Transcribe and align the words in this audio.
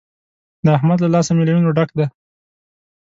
د 0.65 0.67
احمد 0.77 0.99
له 1.01 1.09
لاسه 1.13 1.31
مې 1.35 1.43
له 1.47 1.51
وينو 1.55 1.75
ډک 1.77 1.89
دی. 1.97 2.05